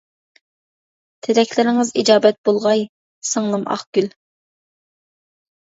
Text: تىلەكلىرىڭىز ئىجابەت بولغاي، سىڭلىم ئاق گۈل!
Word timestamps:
تىلەكلىرىڭىز 1.27 1.93
ئىجابەت 2.03 2.41
بولغاي، 2.49 2.83
سىڭلىم 3.35 3.71
ئاق 3.77 3.87
گۈل! 3.99 4.13